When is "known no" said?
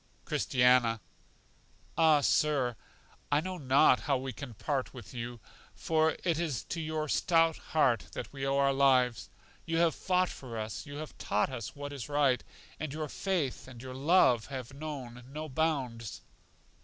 14.73-15.47